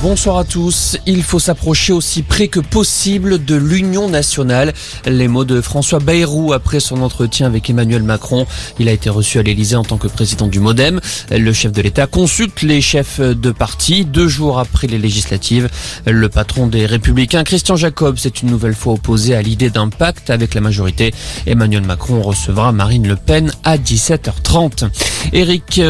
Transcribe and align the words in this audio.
Bonsoir 0.00 0.38
à 0.38 0.44
tous. 0.44 0.96
Il 1.06 1.24
faut 1.24 1.40
s'approcher 1.40 1.92
aussi 1.92 2.22
près 2.22 2.46
que 2.46 2.60
possible 2.60 3.44
de 3.44 3.56
l'Union 3.56 4.08
nationale. 4.08 4.72
Les 5.06 5.26
mots 5.26 5.44
de 5.44 5.60
François 5.60 5.98
Bayrou 5.98 6.52
après 6.52 6.78
son 6.78 7.02
entretien 7.02 7.48
avec 7.48 7.68
Emmanuel 7.68 8.04
Macron. 8.04 8.46
Il 8.78 8.88
a 8.88 8.92
été 8.92 9.10
reçu 9.10 9.40
à 9.40 9.42
l'Elysée 9.42 9.74
en 9.74 9.82
tant 9.82 9.96
que 9.96 10.06
président 10.06 10.46
du 10.46 10.60
Modem. 10.60 11.00
Le 11.32 11.52
chef 11.52 11.72
de 11.72 11.82
l'État 11.82 12.06
consulte 12.06 12.62
les 12.62 12.80
chefs 12.80 13.18
de 13.18 13.50
parti 13.50 14.04
deux 14.04 14.28
jours 14.28 14.60
après 14.60 14.86
les 14.86 14.98
législatives. 14.98 15.68
Le 16.06 16.28
patron 16.28 16.68
des 16.68 16.86
Républicains, 16.86 17.42
Christian 17.42 17.74
Jacob, 17.74 18.18
s'est 18.18 18.28
une 18.28 18.50
nouvelle 18.50 18.74
fois 18.74 18.92
opposé 18.92 19.34
à 19.34 19.42
l'idée 19.42 19.70
d'un 19.70 19.88
pacte 19.88 20.30
avec 20.30 20.54
la 20.54 20.60
majorité. 20.60 21.12
Emmanuel 21.44 21.82
Macron 21.82 22.22
recevra 22.22 22.70
Marine 22.70 23.08
Le 23.08 23.16
Pen 23.16 23.50
à 23.64 23.76
17h30. 23.76 24.90
Éric 25.32 25.82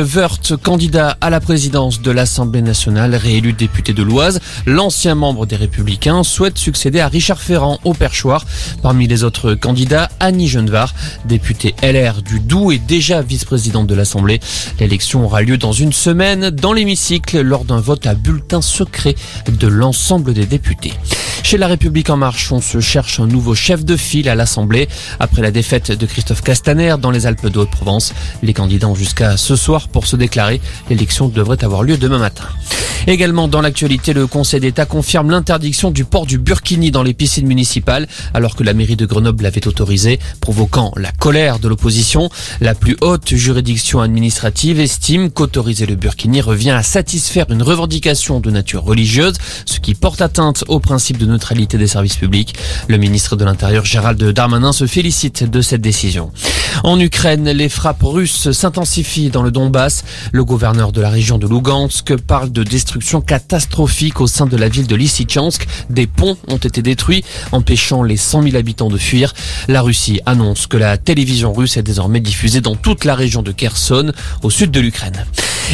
candidat 0.63 1.19
à 1.21 1.29
la 1.29 1.41
présidence 1.41 2.01
de 2.01 2.11
l'Assemblée 2.11 2.63
nationale, 2.63 3.15
réélu 3.15 3.53
député 3.53 3.93
l'Oise, 4.03 4.41
l'ancien 4.67 5.15
membre 5.15 5.47
des 5.47 5.57
Républicains 5.57 6.23
souhaite 6.23 6.59
succéder 6.59 7.01
à 7.01 7.09
Richard 7.09 7.41
Ferrand 7.41 7.79
au 7.85 7.95
perchoir. 7.95 8.45
Parmi 8.83 9.07
les 9.07 9.25
autres 9.25 9.55
candidats, 9.55 10.09
Annie 10.21 10.49
Genevard, 10.49 10.95
députée 11.25 11.75
LR 11.83 12.23
du 12.23 12.41
Doubs 12.41 12.73
et 12.73 12.79
déjà 12.79 13.23
vice-présidente 13.23 13.87
de 13.87 13.95
l'Assemblée. 13.95 14.41
L'élection 14.81 15.25
aura 15.25 15.43
lieu 15.43 15.59
dans 15.59 15.73
une 15.73 15.93
semaine 15.93 16.51
dans 16.51 16.73
l'hémicycle 16.73 17.41
lors 17.41 17.65
d'un 17.65 17.81
vote 17.81 18.07
à 18.07 18.15
bulletin 18.15 18.63
secret 18.63 19.15
de 19.49 19.67
l'ensemble 19.67 20.35
des 20.35 20.47
députés. 20.47 20.93
Chez 21.49 21.57
La 21.57 21.67
République 21.67 22.11
En 22.11 22.19
Marche, 22.19 22.53
on 22.53 22.61
se 22.61 22.79
cherche 22.79 23.21
un 23.21 23.27
nouveau 23.27 23.55
chef 23.55 23.83
de 23.83 23.97
file 23.97 24.29
à 24.29 24.35
l'Assemblée. 24.35 24.87
Après 25.19 25.41
la 25.41 25.51
défaite 25.51 25.91
de 25.91 26.05
Christophe 26.05 26.43
Castaner 26.43 26.97
dans 27.01 27.11
les 27.11 27.25
Alpes 27.25 27.47
de 27.47 27.59
Haute-Provence, 27.59 28.13
les 28.43 28.53
candidats 28.53 28.89
ont 28.89 28.95
jusqu'à 28.95 29.39
ce 29.39 29.57
soir 29.57 29.89
pour 29.89 30.07
se 30.07 30.17
déclarer. 30.17 30.61
L'élection 30.91 31.27
devrait 31.29 31.65
avoir 31.65 31.85
lieu 31.85 31.97
demain 31.97 32.19
matin. 32.19 32.45
Également 33.07 33.49
dans 33.49 33.63
l'actualité, 33.63 34.13
le 34.13 34.27
Conseil 34.27 34.61
d'État 34.61 34.85
confirme 34.85 35.31
l'interdiction 35.31 35.91
du 35.91 36.05
port 36.05 36.27
du 36.27 36.37
burkini 36.37 36.91
dans 36.91 37.03
les 37.03 37.15
piscines 37.15 37.47
municipales, 37.47 38.07
alors 38.35 38.55
que 38.55 38.63
la 38.63 38.75
mairie 38.75 38.97
de 38.97 39.07
Grenoble 39.07 39.45
l'avait 39.45 39.67
autorisé, 39.67 40.19
provoquant 40.43 40.93
la 40.97 41.13
colère 41.13 41.59
de 41.59 41.69
l'opposition. 41.69 42.29
La 42.61 42.75
plus 42.75 42.99
haute 43.01 43.35
juridiction 43.35 44.01
administrative 44.01 44.79
estime 44.81 45.31
qu'autoriser 45.31 45.87
le 45.87 45.95
burkini 45.95 46.43
revient 46.43 46.73
à 46.73 46.83
satisfaire 46.83 47.47
une 47.49 47.63
revendication 47.63 48.41
de 48.41 48.51
nature 48.51 48.83
religieuse, 48.83 49.37
ce 49.65 49.81
qui 49.81 49.95
porte 49.95 50.21
atteinte 50.21 50.65
au 50.69 50.79
principe 50.79 51.17
de 51.17 51.25
neutralité 51.39 51.79
des 51.79 51.87
services 51.87 52.17
publics. 52.17 52.55
Le 52.89 52.97
ministre 52.97 53.37
de 53.37 53.45
l'Intérieur 53.45 53.85
Gérald 53.85 54.21
Darmanin 54.21 54.73
se 54.73 54.89
félicite 54.89 55.49
de 55.49 55.63
cette 55.63 55.81
décision. 55.81 56.33
En 56.83 56.99
Ukraine, 56.99 57.49
les 57.49 57.69
frappes 57.69 58.03
russes 58.03 58.51
s'intensifient 58.51 59.31
dans 59.31 59.43
le 59.43 59.53
Donbass. 59.53 60.05
Le 60.33 60.45
gouverneur 60.45 60.91
de 60.91 61.01
la 61.01 61.11
région 61.11 61.39
de 61.39 61.47
Lugansk 61.47 62.17
parle 62.17 62.51
de 62.51 62.65
destruction 62.65 63.21
catastrophique 63.21 64.21
au 64.21 64.27
sein 64.27 64.47
de 64.47 64.57
la 64.57 64.69
ville 64.69 64.89
de 64.89 64.97
Lysychansk. 64.97 65.67
Des 65.91 66.09
ponts 66.09 66.37
ont 66.49 66.57
été 66.57 66.83
détruits, 66.83 67.25
empêchant 67.53 68.03
les 68.03 68.17
100 68.17 68.43
000 68.43 68.57
habitants 68.57 68.89
de 68.89 68.99
fuir. 68.99 69.33
La 69.69 69.83
Russie 69.83 70.21
annonce 70.27 70.67
que 70.67 70.77
la 70.77 70.99
télévision 70.99 71.53
russe 71.53 71.77
est 71.77 71.85
désormais 71.85 72.21
diffusée 72.21 72.61
dans 72.61 72.75
toute 72.75 73.05
la 73.05 73.15
région 73.15 73.43
de 73.43 73.53
Kherson, 73.53 74.13
au 74.43 74.51
sud 74.51 74.73
de 74.73 74.81
l'Ukraine. 74.81 75.25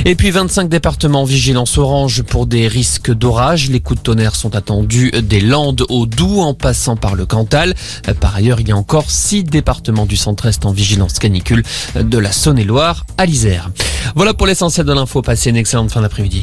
Et 0.05 0.15
puis 0.15 0.31
25 0.31 0.69
départements 0.69 1.23
en 1.23 1.25
vigilance 1.25 1.79
orange 1.79 2.23
pour 2.23 2.47
des 2.47 2.69
risques 2.69 3.13
d'orage. 3.13 3.71
Les 3.71 3.81
coups 3.81 4.01
de 4.01 4.05
tonnerre 4.05 4.37
sont 4.37 4.55
attendus 4.55 5.11
des 5.23 5.41
Landes 5.41 5.85
au 5.89 6.07
Doubs 6.07 6.41
en 6.41 6.55
passant 6.55 6.97
par 6.97 7.15
le 7.15 7.27
Cantal. 7.27 7.75
Par 8.21 8.37
ailleurs, 8.37 8.61
il 8.61 8.69
y 8.69 8.73
a 8.73 8.77
encore 8.77 9.11
6 9.11 9.45
départements 9.45 10.07
du 10.07 10.17
centre-est 10.17 10.67
en 10.67 10.73
vigilance 10.73 11.19
canicule 11.19 11.63
de 11.95 12.19
la 12.19 12.33
Saône-et-Loire 12.33 13.07
à 13.19 13.27
l'Isère. 13.27 13.71
Voilà 14.15 14.35
pour 14.35 14.47
l'essentiel 14.47 14.87
de 14.87 14.93
l'info. 14.93 15.23
Passez 15.23 15.51
une 15.51 15.57
excellente 15.57 15.91
fin 15.91 16.03
d'après-midi. 16.03 16.33